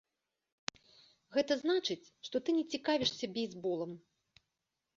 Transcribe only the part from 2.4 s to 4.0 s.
ты не цікавішся бейсболам.